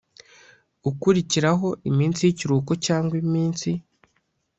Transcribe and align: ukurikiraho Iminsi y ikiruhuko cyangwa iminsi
ukurikiraho 0.89 1.67
Iminsi 1.89 2.19
y 2.23 2.31
ikiruhuko 2.33 2.73
cyangwa 2.85 3.13
iminsi 3.23 3.69